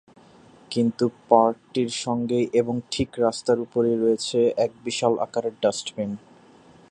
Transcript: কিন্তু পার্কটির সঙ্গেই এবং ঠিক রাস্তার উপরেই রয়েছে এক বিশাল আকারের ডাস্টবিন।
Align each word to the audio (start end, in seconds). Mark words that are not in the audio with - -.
কিন্তু 0.71 1.05
পার্কটির 1.29 1.89
সঙ্গেই 2.03 2.45
এবং 2.53 2.75
ঠিক 2.91 3.09
রাস্তার 3.19 3.57
উপরেই 3.59 3.97
রয়েছে 3.97 4.39
এক 4.57 4.71
বিশাল 4.83 5.13
আকারের 5.19 5.55
ডাস্টবিন। 5.61 6.11